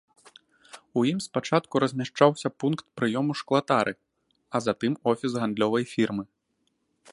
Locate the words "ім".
1.09-1.19